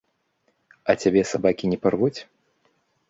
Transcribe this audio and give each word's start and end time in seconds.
А 0.89 0.95
цябе 1.03 1.21
сабакі 1.33 1.65
не 1.75 1.81
парвуць? 1.85 2.17